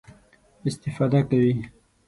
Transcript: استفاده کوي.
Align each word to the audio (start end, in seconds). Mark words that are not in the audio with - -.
استفاده 0.65 1.19
کوي. 1.29 1.53